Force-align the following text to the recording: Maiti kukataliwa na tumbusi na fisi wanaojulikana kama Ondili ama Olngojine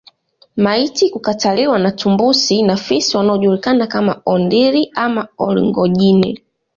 Maiti 0.55 1.09
kukataliwa 1.09 1.79
na 1.79 1.91
tumbusi 1.91 2.63
na 2.63 2.77
fisi 2.77 3.17
wanaojulikana 3.17 3.87
kama 3.87 4.21
Ondili 4.25 4.91
ama 4.95 5.27
Olngojine 5.37 6.41